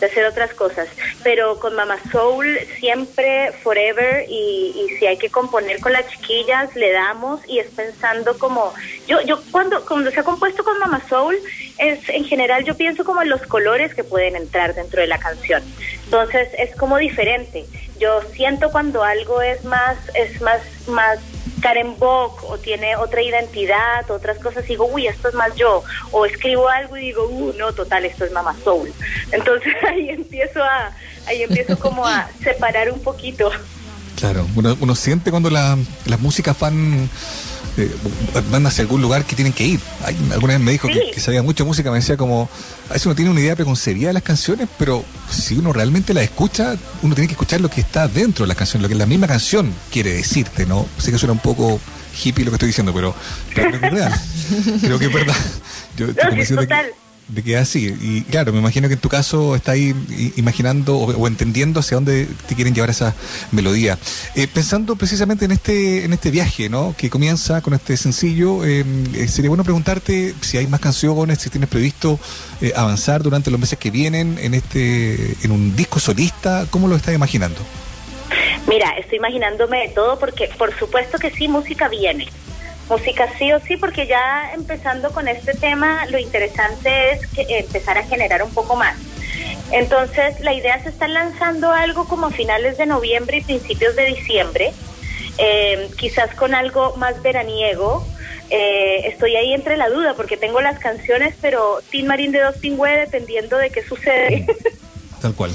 de 0.00 0.06
hacer 0.06 0.24
otras 0.24 0.52
cosas. 0.54 0.88
Pero 1.22 1.60
con 1.60 1.76
Mama 1.76 1.98
Soul 2.10 2.58
siempre, 2.78 3.52
forever, 3.62 4.24
y, 4.28 4.74
y, 4.74 4.96
si 4.96 5.06
hay 5.06 5.18
que 5.18 5.30
componer 5.30 5.78
con 5.80 5.92
las 5.92 6.08
chiquillas, 6.08 6.74
le 6.74 6.92
damos 6.92 7.40
y 7.46 7.58
es 7.58 7.68
pensando 7.68 8.36
como, 8.38 8.72
yo, 9.06 9.20
yo 9.22 9.40
cuando, 9.52 9.84
cuando 9.84 10.10
se 10.10 10.20
ha 10.20 10.24
compuesto 10.24 10.64
con 10.64 10.78
Mama 10.78 11.02
Soul, 11.08 11.36
es 11.78 12.08
en 12.08 12.24
general 12.24 12.64
yo 12.64 12.76
pienso 12.76 13.04
como 13.04 13.22
en 13.22 13.28
los 13.28 13.42
colores 13.42 13.94
que 13.94 14.04
pueden 14.04 14.36
entrar 14.36 14.74
dentro 14.74 15.00
de 15.00 15.06
la 15.06 15.18
canción. 15.18 15.62
Entonces 16.04 16.48
es 16.58 16.74
como 16.76 16.96
diferente. 16.98 17.64
Yo 17.98 18.22
siento 18.32 18.70
cuando 18.72 19.04
algo 19.04 19.42
es 19.42 19.62
más, 19.64 19.96
es 20.14 20.40
más, 20.40 20.60
más 20.88 21.18
Karen 21.60 21.98
Bock 21.98 22.42
o 22.44 22.58
tiene 22.58 22.96
otra 22.96 23.22
identidad, 23.22 24.10
otras 24.10 24.38
cosas, 24.38 24.66
digo, 24.66 24.86
uy, 24.86 25.06
esto 25.06 25.28
es 25.28 25.34
más 25.34 25.54
yo. 25.56 25.82
O 26.10 26.26
escribo 26.26 26.68
algo 26.68 26.96
y 26.96 27.00
digo, 27.00 27.26
uh, 27.26 27.52
no, 27.58 27.72
total, 27.72 28.04
esto 28.04 28.24
es 28.24 28.32
Mama 28.32 28.56
Soul. 28.64 28.92
Entonces 29.32 29.74
ahí 29.88 30.10
empiezo 30.10 30.62
a, 30.62 30.92
ahí 31.26 31.42
empiezo 31.42 31.78
como 31.78 32.06
a 32.06 32.28
separar 32.42 32.90
un 32.90 33.00
poquito. 33.00 33.50
Claro, 34.16 34.46
uno, 34.54 34.76
uno 34.80 34.94
siente 34.94 35.30
cuando 35.30 35.48
la, 35.48 35.78
las 36.06 36.20
músicas 36.20 36.58
van 36.58 37.08
eh, 37.76 37.90
van 38.50 38.66
hacia 38.66 38.82
algún 38.82 39.02
lugar 39.02 39.24
que 39.24 39.36
tienen 39.36 39.52
que 39.52 39.64
ir. 39.64 39.80
Alguna 40.32 40.54
vez 40.54 40.60
me 40.60 40.72
dijo 40.72 40.88
sí. 40.88 40.94
que, 40.94 41.10
que, 41.12 41.20
sabía 41.20 41.42
mucha 41.42 41.64
música, 41.64 41.90
me 41.90 41.98
decía 41.98 42.16
como, 42.16 42.48
a 42.88 42.92
veces 42.92 43.06
uno 43.06 43.14
tiene 43.14 43.30
una 43.30 43.40
idea 43.40 43.56
preconcebida 43.56 44.08
de 44.08 44.14
las 44.14 44.22
canciones, 44.22 44.68
pero 44.78 45.04
si 45.30 45.56
uno 45.56 45.72
realmente 45.72 46.14
la 46.14 46.22
escucha, 46.22 46.76
uno 47.02 47.14
tiene 47.14 47.28
que 47.28 47.34
escuchar 47.34 47.60
lo 47.60 47.70
que 47.70 47.80
está 47.80 48.08
dentro 48.08 48.44
de 48.44 48.48
la 48.48 48.54
canción, 48.54 48.82
lo 48.82 48.88
que 48.88 48.94
la 48.94 49.06
misma 49.06 49.26
canción 49.26 49.72
quiere 49.90 50.14
decirte, 50.14 50.66
¿no? 50.66 50.86
Sé 50.98 51.12
que 51.12 51.18
suena 51.18 51.32
un 51.32 51.38
poco 51.38 51.80
hippie 52.24 52.44
lo 52.44 52.50
que 52.50 52.56
estoy 52.56 52.68
diciendo, 52.68 52.92
pero, 52.92 53.14
pero 53.54 53.68
es 53.68 53.80
real. 53.80 54.20
Creo 54.80 54.98
que 54.98 55.06
es 55.06 55.12
verdad. 55.12 55.36
Yo, 55.96 56.06
no, 56.08 56.44
sí, 56.44 56.54
total. 56.54 56.86
Que, 56.86 57.09
de 57.30 57.42
que 57.42 57.56
así. 57.56 57.94
Y 58.00 58.22
claro, 58.22 58.52
me 58.52 58.58
imagino 58.58 58.88
que 58.88 58.94
en 58.94 59.00
tu 59.00 59.08
caso 59.08 59.54
está 59.54 59.72
ahí 59.72 59.94
imaginando 60.36 60.96
o, 60.96 61.26
entendiendo 61.26 61.80
hacia 61.80 61.96
dónde 61.96 62.26
te 62.48 62.54
quieren 62.54 62.74
llevar 62.74 62.90
esa 62.90 63.14
melodía. 63.52 63.98
Eh, 64.34 64.46
pensando 64.52 64.96
precisamente 64.96 65.44
en 65.44 65.52
este 65.52 66.04
en 66.04 66.12
este 66.12 66.30
viaje, 66.30 66.68
¿no? 66.68 66.94
Que 66.96 67.10
comienza 67.10 67.60
con 67.60 67.74
este 67.74 67.96
sencillo, 67.96 68.64
eh, 68.64 68.84
sería 69.28 69.50
bueno 69.50 69.64
preguntarte 69.64 70.34
si 70.40 70.58
hay 70.58 70.66
más 70.66 70.80
canciones, 70.80 71.38
si 71.38 71.50
tienes 71.50 71.68
previsto 71.68 72.18
eh, 72.60 72.72
avanzar 72.76 73.22
durante 73.22 73.50
los 73.50 73.60
meses 73.60 73.78
que 73.78 73.90
vienen 73.90 74.38
en 74.40 74.54
este 74.54 75.36
en 75.42 75.52
un 75.52 75.76
disco 75.76 76.00
solista, 76.00 76.66
¿cómo 76.70 76.88
lo 76.88 76.96
estás 76.96 77.14
imaginando? 77.14 77.60
Mira, 78.68 78.90
estoy 78.98 79.18
imaginándome 79.18 79.88
de 79.88 79.88
todo 79.88 80.18
porque 80.18 80.48
por 80.56 80.76
supuesto 80.78 81.18
que 81.18 81.30
sí, 81.30 81.48
música 81.48 81.88
viene. 81.88 82.28
Música 82.90 83.28
sí 83.38 83.52
o 83.52 83.60
sí, 83.60 83.76
porque 83.76 84.08
ya 84.08 84.52
empezando 84.52 85.12
con 85.12 85.28
este 85.28 85.54
tema, 85.54 86.06
lo 86.06 86.18
interesante 86.18 87.12
es 87.12 87.26
que 87.28 87.46
empezar 87.60 87.96
a 87.96 88.02
generar 88.02 88.42
un 88.42 88.50
poco 88.52 88.74
más. 88.74 88.96
Entonces, 89.70 90.40
la 90.40 90.52
idea 90.52 90.74
es 90.74 90.86
estar 90.86 91.08
lanzando 91.08 91.70
algo 91.70 92.08
como 92.08 92.26
a 92.26 92.30
finales 92.32 92.78
de 92.78 92.86
noviembre 92.86 93.36
y 93.36 93.40
principios 93.42 93.94
de 93.94 94.06
diciembre, 94.06 94.72
eh, 95.38 95.88
quizás 95.96 96.34
con 96.34 96.52
algo 96.52 96.96
más 96.96 97.22
veraniego. 97.22 98.04
Eh, 98.50 99.06
estoy 99.06 99.36
ahí 99.36 99.54
entre 99.54 99.76
la 99.76 99.88
duda 99.88 100.14
porque 100.14 100.36
tengo 100.36 100.60
las 100.60 100.80
canciones, 100.80 101.36
pero 101.40 101.80
Tin 101.90 102.08
Marín 102.08 102.32
de 102.32 102.40
Dos 102.40 102.56
Pingüe, 102.56 102.90
dependiendo 102.96 103.56
de 103.56 103.70
qué 103.70 103.84
sucede. 103.84 104.46
Tal 105.22 105.34
cual. 105.34 105.52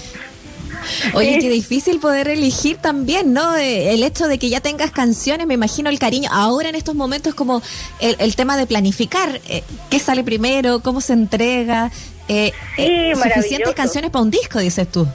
Oye, 1.14 1.40
qué 1.40 1.50
difícil 1.50 2.00
poder 2.00 2.28
elegir 2.28 2.78
también, 2.78 3.34
¿no? 3.34 3.56
Eh, 3.56 3.94
el 3.94 4.04
hecho 4.04 4.28
de 4.28 4.38
que 4.38 4.50
ya 4.50 4.62
tengas 4.62 4.92
canciones, 4.92 5.48
me 5.48 5.54
imagino 5.54 5.90
el 5.90 6.00
cariño. 6.00 6.30
Ahora 6.32 6.70
en 6.70 6.76
estos 6.76 6.96
momentos 6.96 7.36
como 7.36 7.62
el, 8.00 8.36
tema 8.36 8.58
de 8.58 8.68
planificar, 8.68 9.42
eh, 9.48 9.64
qué 9.90 10.00
sale 10.00 10.24
primero, 10.24 10.82
cómo 10.82 11.02
se 11.02 11.14
entrega. 11.14 11.92
Eh, 12.28 12.52
eh 12.78 13.14
suficientes 13.16 13.74
canciones 13.76 14.12
para 14.12 14.24
un 14.24 14.32
disco, 14.32 14.60
dices 14.60 14.90
tú. 14.92 15.08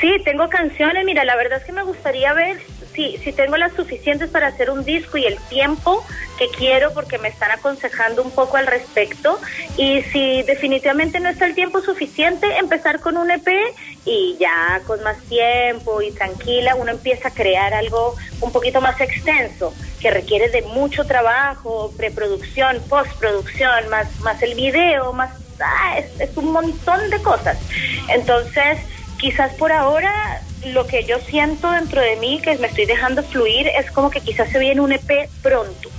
Sí, 0.00 0.10
tengo 0.24 0.48
canciones. 0.48 1.04
Mira, 1.04 1.24
la 1.24 1.36
verdad 1.36 1.58
es 1.58 1.64
que 1.64 1.72
me 1.72 1.82
gustaría 1.82 2.32
ver 2.32 2.58
si, 2.94 3.16
si 3.18 3.32
tengo 3.32 3.56
las 3.56 3.72
suficientes 3.72 4.28
para 4.30 4.48
hacer 4.48 4.70
un 4.70 4.84
disco 4.84 5.16
y 5.18 5.24
el 5.24 5.36
tiempo 5.48 6.04
que 6.36 6.48
quiero 6.48 6.92
porque 6.92 7.18
me 7.18 7.28
están 7.28 7.50
aconsejando 7.50 8.22
un 8.22 8.30
poco 8.30 8.56
al 8.56 8.66
respecto 8.66 9.38
y 9.76 10.02
si 10.02 10.42
definitivamente 10.42 11.20
no 11.20 11.28
está 11.28 11.46
el 11.46 11.54
tiempo 11.54 11.80
suficiente, 11.80 12.58
empezar 12.58 13.00
con 13.00 13.16
un 13.16 13.30
EP 13.30 13.48
y 14.04 14.36
ya 14.38 14.80
con 14.86 15.02
más 15.02 15.18
tiempo 15.24 16.02
y 16.02 16.12
tranquila 16.12 16.74
uno 16.76 16.92
empieza 16.92 17.28
a 17.28 17.30
crear 17.30 17.74
algo 17.74 18.14
un 18.40 18.52
poquito 18.52 18.80
más 18.80 19.00
extenso 19.00 19.74
que 20.00 20.10
requiere 20.10 20.48
de 20.48 20.62
mucho 20.62 21.04
trabajo, 21.04 21.92
preproducción, 21.96 22.80
postproducción, 22.88 23.88
más, 23.88 24.20
más 24.20 24.42
el 24.42 24.54
video, 24.54 25.12
más... 25.12 25.32
Ah, 25.58 25.98
es, 25.98 26.20
es 26.20 26.36
un 26.36 26.52
montón 26.52 27.08
de 27.08 27.22
cosas. 27.22 27.58
Entonces, 28.10 28.78
quizás 29.18 29.54
por 29.54 29.72
ahora 29.72 30.42
lo 30.66 30.86
que 30.86 31.04
yo 31.04 31.18
siento 31.20 31.70
dentro 31.70 32.00
de 32.00 32.16
mí, 32.16 32.40
que 32.42 32.56
me 32.58 32.68
estoy 32.68 32.86
dejando 32.86 33.22
fluir, 33.22 33.68
es 33.68 33.90
como 33.90 34.10
que 34.10 34.20
quizás 34.20 34.50
se 34.50 34.58
viene 34.58 34.80
un 34.80 34.92
EP 34.92 35.30
pronto. 35.42 35.90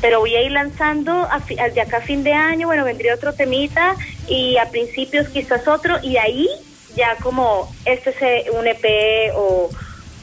Pero 0.00 0.20
voy 0.20 0.34
a 0.34 0.42
ir 0.42 0.52
lanzando 0.52 1.28
de 1.74 1.80
acá 1.80 1.98
a 1.98 2.00
fin 2.00 2.24
de 2.24 2.32
año, 2.32 2.66
bueno, 2.66 2.84
vendría 2.84 3.14
otro 3.14 3.34
temita 3.34 3.94
y 4.28 4.56
a 4.56 4.70
principios 4.70 5.28
quizás 5.28 5.68
otro 5.68 5.98
y 6.02 6.16
ahí 6.16 6.48
ya 6.96 7.16
como 7.16 7.70
este 7.84 8.10
es 8.10 8.50
un 8.50 8.66
EP 8.66 9.34
o, 9.36 9.70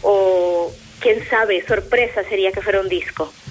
o 0.01 0.71
quién 0.99 1.23
sabe, 1.29 1.63
sorpresa 1.65 2.23
sería 2.27 2.51
que 2.51 2.61
fuera 2.61 2.81
un 2.81 2.89
disco. 2.89 3.31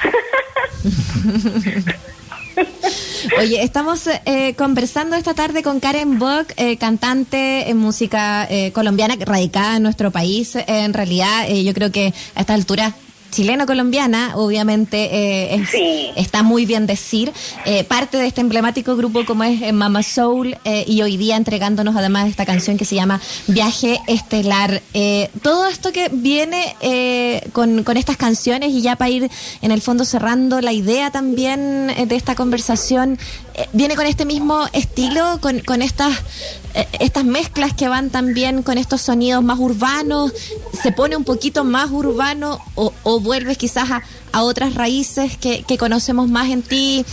Oye, 3.39 3.63
estamos 3.63 4.09
eh, 4.25 4.55
conversando 4.55 5.17
esta 5.17 5.35
tarde 5.35 5.63
con 5.63 5.81
Karen 5.81 6.19
Bock, 6.19 6.53
eh, 6.57 6.79
cantante 6.79 7.69
en 7.69 7.77
música 7.77 8.47
eh, 8.49 8.73
colombiana 8.73 9.17
radicada 9.21 9.77
en 9.77 9.83
nuestro 9.83 10.11
país. 10.11 10.57
en 10.57 10.95
realidad, 10.95 11.47
yo 11.49 11.75
creo 11.75 11.93
que 11.93 12.15
a 12.35 12.41
esta 12.41 12.55
altura 12.55 12.95
chileno-colombiana, 13.31 14.37
obviamente 14.37 15.09
eh, 15.13 16.13
está 16.17 16.43
muy 16.43 16.67
bien 16.67 16.87
decir, 16.87 17.33
eh, 17.65 17.85
parte 17.85 18.17
de 18.17 18.27
este 18.27 18.41
emblemático 18.41 18.97
grupo 18.97 19.25
como 19.25 19.45
es 19.45 19.63
eh, 19.63 19.73
Mama 19.73 20.03
Soul 20.03 20.57
y 20.65 21.03
hoy 21.03 21.17
día 21.17 21.37
entregándonos 21.37 21.97
además 21.97 22.29
esta 22.29 22.47
canción 22.47 22.77
que 22.77 22.85
se 22.85 22.95
llama 22.95 23.21
Viaje 23.47 24.01
Estelar. 24.07 24.83
todo 25.43 25.67
esto 25.67 25.93
que 25.93 26.09
viene 26.13 26.75
con, 27.53 27.85
con, 27.85 27.97
estas 27.97 28.17
canciones 28.17 28.71
y 28.71 28.83
ya 28.83 28.97
para 28.97 29.11
ir 29.11 29.31
en 29.63 29.71
el 29.71 29.81
fondo 29.81 30.05
cerrando 30.05 30.61
la 30.61 30.73
idea 30.73 31.11
también 31.11 31.93
de 32.09 32.17
esta 32.17 32.35
conversación, 32.35 33.19
viene 33.73 33.97
con 33.97 34.07
este 34.07 34.25
mismo 34.25 34.67
estilo, 34.73 35.39
con, 35.41 35.61
con 35.61 35.83
estas 35.83 36.15
eh, 36.77 36.87
estas 37.01 37.25
mezclas 37.25 37.73
que 37.73 37.89
van 37.89 38.11
también 38.11 38.63
con 38.63 38.77
estos 38.77 39.01
sonidos 39.01 39.43
más 39.43 39.59
urbanos, 39.59 40.33
se 40.83 40.93
pone 40.93 41.17
un 41.17 41.25
poquito 41.25 41.65
más 41.65 41.91
urbano 41.91 42.61
o, 42.75 43.21
vuelves 43.21 43.57
quizás 43.57 43.89
a, 44.33 44.43
otras 44.43 44.75
raíces 44.75 45.39
que, 45.39 45.65
conocemos 45.79 46.29
más 46.29 46.51
en 46.51 46.63
ti. 46.63 47.07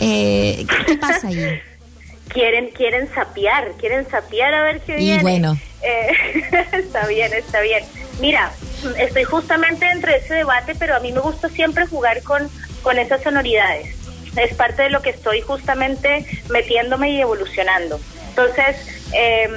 Eh, 0.00 0.64
¿Qué 0.86 0.96
pasa 0.96 1.28
ahí? 1.28 1.60
quieren 2.28 2.70
quieren 2.70 3.12
sapear, 3.12 3.72
quieren 3.78 4.08
sapear 4.08 4.54
a 4.54 4.62
ver 4.62 4.80
qué 4.82 4.96
viene. 4.96 5.18
Y 5.18 5.22
bueno. 5.22 5.58
Eh, 5.82 6.12
está 6.72 7.08
bien, 7.08 7.32
está 7.32 7.60
bien. 7.60 7.82
Mira, 8.20 8.52
estoy 8.98 9.24
justamente 9.24 9.90
entre 9.90 10.18
ese 10.18 10.34
debate, 10.34 10.76
pero 10.78 10.94
a 10.94 11.00
mí 11.00 11.10
me 11.10 11.20
gusta 11.20 11.48
siempre 11.48 11.86
jugar 11.86 12.22
con, 12.22 12.48
con 12.82 12.98
esas 12.98 13.20
sonoridades. 13.22 13.97
Es 14.36 14.54
parte 14.54 14.82
de 14.84 14.90
lo 14.90 15.02
que 15.02 15.10
estoy 15.10 15.40
justamente 15.40 16.24
metiéndome 16.50 17.10
y 17.10 17.20
evolucionando. 17.20 18.00
Entonces, 18.30 18.76
eh, 19.12 19.48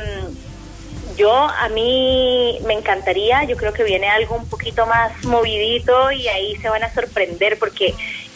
yo 1.17 1.33
a 1.33 1.69
mí 1.69 2.59
me 2.65 2.73
encantaría, 2.73 3.43
yo 3.43 3.57
creo 3.57 3.73
que 3.73 3.83
viene 3.83 4.09
algo 4.09 4.35
un 4.35 4.49
poquito 4.49 4.85
más 4.85 5.23
movidito 5.25 6.11
y 6.11 6.27
ahí 6.27 6.55
se 6.57 6.69
van 6.69 6.83
a 6.83 6.93
sorprender 6.93 7.59
porque 7.59 7.93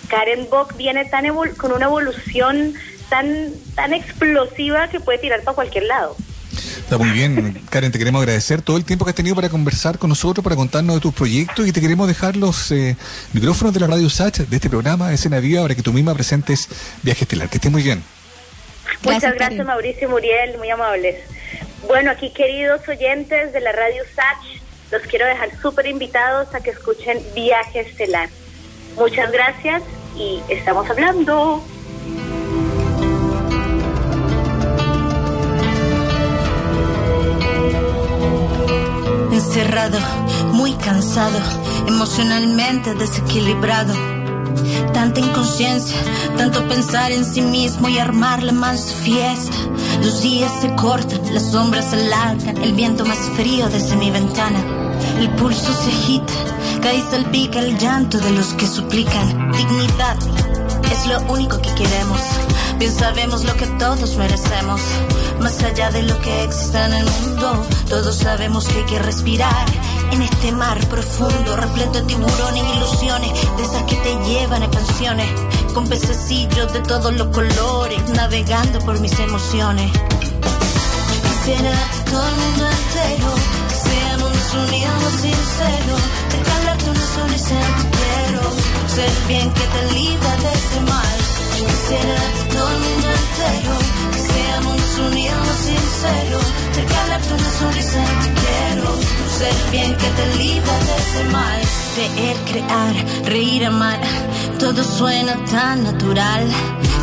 Karen 0.08 0.48
Bock 0.50 0.76
viene 0.76 1.06
tan 1.06 1.26
con 1.56 1.72
una 1.72 1.86
evolución 1.86 2.74
tan 3.10 3.52
tan 3.76 3.94
explosiva 3.94 4.88
que 4.90 5.00
puede 5.00 5.20
tirar 5.20 5.42
para 5.42 5.56
cualquier 5.56 5.86
lado. 5.86 6.16
Está 6.86 7.00
muy 7.00 7.10
bien, 7.10 7.60
Karen, 7.72 7.92
te 7.92 7.98
queremos 7.98 8.22
agradecer 8.22 8.62
todo 8.62 8.78
el 8.78 8.86
tiempo 8.86 9.06
que 9.06 9.10
has 9.10 9.16
tenido 9.16 9.36
para 9.36 9.50
conversar 9.50 9.98
con 9.98 10.08
nosotros, 10.08 10.44
para 10.44 10.56
contarnos 10.56 10.94
de 10.94 11.02
tus 11.02 11.16
proyectos 11.16 11.68
y 11.68 11.72
te 11.72 11.82
queremos 11.82 12.08
dejar 12.08 12.36
los 12.36 12.72
eh, 12.72 12.96
micrófonos 13.34 13.74
de 13.74 13.80
la 13.80 13.88
radio 13.88 14.08
Sach 14.08 14.38
de 14.38 14.56
este 14.56 14.70
programa 14.70 15.10
de 15.10 15.16
Escena 15.16 15.40
Viva 15.40 15.64
para 15.64 15.74
que 15.74 15.82
tú 15.82 15.92
misma 15.92 16.14
presentes 16.14 16.70
Viaje 17.02 17.24
Estelar. 17.24 17.50
Que 17.50 17.58
estés 17.58 17.72
muy 17.72 17.82
bien. 17.82 18.04
Muchas 19.02 19.34
gracias, 19.34 19.66
Mauricio 19.66 20.08
y 20.08 20.12
Muriel, 20.12 20.60
muy 20.60 20.70
amables. 20.70 21.16
Bueno, 21.88 22.12
aquí 22.12 22.30
queridos 22.30 22.88
oyentes 22.88 23.52
de 23.52 23.62
la 23.62 23.72
radio 23.72 24.04
Sach, 24.16 24.62
los 24.92 25.02
quiero 25.08 25.26
dejar 25.26 25.60
súper 25.60 25.88
invitados 25.88 26.54
a 26.54 26.60
que 26.60 26.70
escuchen 26.70 27.20
Viaje 27.34 27.80
Estelar. 27.80 28.30
Muchas 28.96 29.32
gracias 29.32 29.82
y 30.16 30.40
estamos 30.50 30.88
hablando. 30.88 31.66
Muy 40.54 40.74
cansado, 40.74 41.38
emocionalmente 41.88 42.96
desequilibrado 42.96 43.94
Tanta 44.94 45.20
inconsciencia, 45.20 45.98
tanto 46.38 46.68
pensar 46.68 47.12
en 47.12 47.26
sí 47.26 47.42
mismo 47.42 47.90
y 47.90 48.00
armarle 48.00 48.52
más 48.52 48.94
fiesta. 48.94 49.56
Los 50.02 50.22
días 50.22 50.52
se 50.62 50.74
cortan, 50.76 51.22
las 51.34 51.52
sombras 51.52 51.86
se 51.90 51.98
alargan, 51.98 52.58
el 52.58 52.74
viento 52.74 53.06
más 53.06 53.20
frío 53.36 53.68
desde 53.70 53.96
mi 53.98 54.12
ventana. 54.12 54.60
El 55.20 55.30
pulso 55.32 55.74
se 55.74 55.90
agita, 55.90 56.34
cae 56.82 56.98
y 56.98 57.02
salpica 57.02 57.60
el 57.60 57.78
llanto 57.78 58.20
de 58.20 58.32
los 58.32 58.54
que 58.54 58.68
suplican. 58.68 59.52
Dignidad 59.52 60.18
es 60.92 61.06
lo 61.08 61.20
único 61.34 61.60
que 61.62 61.74
queremos. 61.76 62.22
Bien 62.78 62.94
sabemos 62.94 63.44
lo 63.44 63.56
que 63.56 63.68
todos 63.80 64.16
merecemos. 64.18 64.82
Más 65.40 65.62
allá 65.64 65.92
de 65.92 66.04
lo 66.04 66.20
que 66.22 66.44
existe 66.44 66.78
en 66.78 66.94
el 66.94 67.06
mundo, 67.06 67.66
todos 67.90 68.16
sabemos 68.16 68.68
que 68.68 68.78
hay 68.80 68.86
que 68.86 69.00
respirar 69.00 69.66
en 70.12 70.22
este 70.22 70.52
mar 70.52 70.80
profundo, 70.88 71.56
repleto 71.56 72.00
de 72.00 72.04
tiburones, 72.04 72.64
ilusiones, 72.76 73.32
de 73.58 73.64
esas 73.64 73.84
que 73.84 73.96
te 73.98 74.16
llevan 74.26 74.64
a 74.64 74.70
canciones, 74.70 75.28
con 75.74 75.88
pececillos 75.88 76.72
de 76.74 76.80
todos 76.82 77.14
los 77.14 77.28
colores, 77.28 78.02
navegando 78.10 78.80
por 78.80 79.00
mis 79.00 79.18
emociones. 79.20 79.92
Quisiera 81.24 81.72
todo 82.06 82.28
el 82.28 82.36
mundo 82.36 82.66
entero, 82.70 83.36
que 86.30 86.38
regalarte 86.38 86.90
una 86.90 87.06
sonrisa 87.16 87.56
quiero, 88.96 89.08
ser 89.08 89.28
bien 89.28 89.52
que 89.52 89.62
te 89.62 89.94
libra 89.94 90.36
de 90.38 90.54
este 90.54 90.80
mal. 90.82 91.18
Quisiera 91.56 92.16
todo 92.52 92.70
el 92.72 92.80
mundo 92.80 93.08
entero, 93.22 93.76
que 94.12 94.20
seamos 94.20 94.98
unidos 95.10 95.48
sinceros, 95.66 96.46
regalarte 96.76 97.34
una 97.34 97.52
sonrisa 97.60 98.04
quiero 98.42 98.96
ser 99.38 99.72
bien 99.72 99.96
que 99.96 100.08
te 100.08 100.38
libra 100.38 100.80
de 100.80 100.96
ese 100.96 101.24
mal. 101.32 101.62
Creer, 101.96 102.38
crear, 102.50 103.26
reír, 103.26 103.66
amar, 103.66 104.00
todo 104.60 104.84
suena 104.84 105.36
tan 105.46 105.84
natural. 105.84 106.46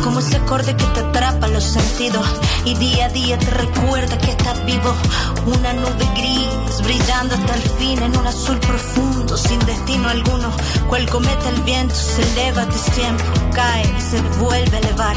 Como 0.03 0.19
ese 0.19 0.35
acorde 0.37 0.75
que 0.75 0.85
te 0.85 0.99
atrapa 0.99 1.47
los 1.47 1.63
sentidos 1.63 2.27
y 2.65 2.75
día 2.75 3.05
a 3.05 3.09
día 3.09 3.39
te 3.39 3.49
recuerda 3.51 4.17
que 4.17 4.31
estás 4.31 4.65
vivo. 4.65 4.93
Una 5.45 5.73
nube 5.73 6.07
gris 6.15 6.81
brillando 6.83 7.35
hasta 7.35 7.55
el 7.55 7.61
fin 7.61 8.01
en 8.03 8.17
un 8.17 8.27
azul 8.27 8.59
profundo 8.59 9.37
sin 9.37 9.59
destino 9.59 10.09
alguno. 10.09 10.51
Cual 10.89 11.09
cometa 11.09 11.49
el 11.49 11.61
viento 11.61 11.95
se 11.95 12.21
eleva 12.33 12.65
de 12.65 12.79
tiempo, 12.95 13.23
cae 13.53 13.83
y 13.97 14.01
se 14.01 14.21
vuelve 14.39 14.77
a 14.77 14.79
elevar. 14.79 15.15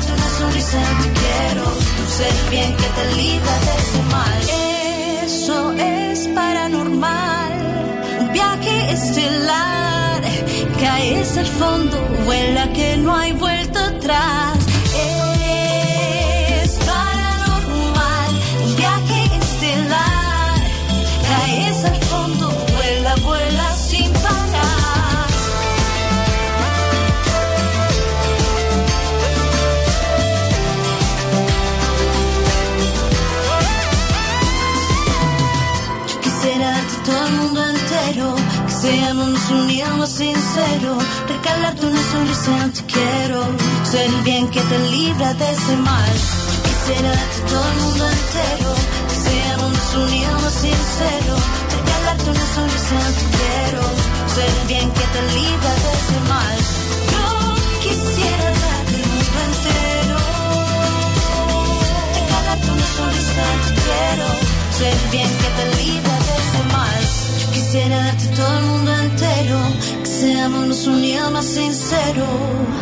Regalarte 0.00 0.12
una 0.12 0.30
sonrisa 0.38 0.78
quiero, 1.14 1.64
ser 2.08 2.32
el 2.32 2.50
bien 2.50 2.76
que 2.76 2.84
te 2.84 3.16
libra 3.16 3.58
de 3.58 3.72
ese 3.78 4.02
mal. 4.10 4.40
Eso 5.24 5.72
es 5.72 6.28
paranormal, 6.28 7.52
un 8.20 8.32
viaje 8.32 8.92
estelar, 8.92 10.22
caes 10.80 11.36
al 11.36 11.46
fondo, 11.46 11.98
vuela 12.24 12.72
que 12.72 12.96
no 12.98 13.14
hay 13.14 13.32
vuelta 13.32 13.86
atrás. 13.88 14.59
Libra 45.20 45.34
de 45.34 45.50
quisiera 45.52 47.12
todo 47.46 47.68
el 47.72 47.76
mundo 47.82 48.04
entero, 48.08 48.72
que 49.08 49.16
seamos 49.28 49.94
unidos 49.96 50.52
sinceros, 50.62 51.42
regalarte 51.76 52.30
una 52.30 52.46
sonrisa, 52.54 53.00
te 53.18 53.24
quiero, 53.36 53.82
ser 54.34 54.48
el 54.60 54.66
bien 54.66 54.90
que 54.90 55.06
te 55.14 55.22
libra 55.36 55.72
de 55.84 55.90
ese 56.00 56.18
mal. 56.32 56.58
Yo 57.12 57.24
quisiera 57.84 58.46
darte 58.64 58.94
el 58.96 59.06
mundo 59.12 59.38
entero, 59.50 60.18
regalarte 62.16 62.70
una 62.70 62.88
sonrisa, 62.96 63.44
te 63.64 63.72
quiero, 63.84 64.28
ser 64.78 64.94
el 64.94 65.08
bien 65.10 65.30
que 65.40 65.48
te 65.58 65.64
libra 65.82 66.16
de 66.26 66.34
ese 66.44 66.62
mal. 66.72 67.02
Yo 67.40 67.46
quisiera 67.52 67.96
darte 68.04 68.26
todo 68.28 68.58
el 68.58 68.64
mundo 68.64 68.94
entero, 68.94 69.58
que 70.02 70.10
seamos 70.10 70.86
unidos 70.86 71.30
más 71.30 71.44
sinceros. 71.44 72.79